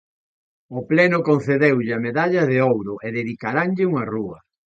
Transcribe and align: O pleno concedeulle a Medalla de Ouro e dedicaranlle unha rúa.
O 0.77 0.79
pleno 0.91 1.17
concedeulle 1.29 1.91
a 1.95 2.03
Medalla 2.07 2.43
de 2.51 2.57
Ouro 2.73 2.93
e 3.07 3.07
dedicaranlle 3.19 3.83
unha 3.91 4.03
rúa. 4.13 4.39